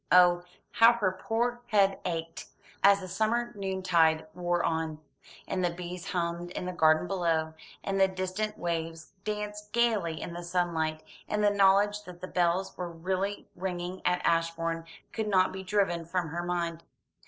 [0.11, 2.45] Oh, how her poor head ached
[2.83, 4.97] as the summer noontide wore on,
[5.47, 10.33] and the bees hummed in the garden below, and the distant waves danced gaily in
[10.33, 15.51] the sunlight; and the knowledge that the bells were really ringing at Ashbourne could not
[15.53, 16.83] be driven from her mind.